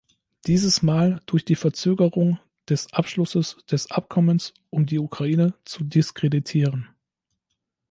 [0.47, 6.89] Dieses Mal durch die Verzögerung des Abschlusses des Abkommens, um die Ukraine zu diskreditieren.